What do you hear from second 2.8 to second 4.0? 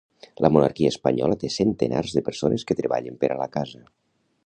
treballen per a la casa.